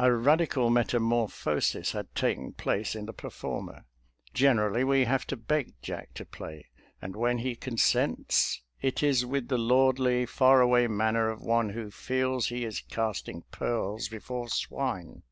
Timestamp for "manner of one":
10.88-11.68